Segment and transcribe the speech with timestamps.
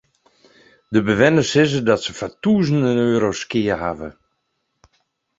[0.91, 4.09] De bewenners sizze dat se foar tûzenen euro's skea hawwe.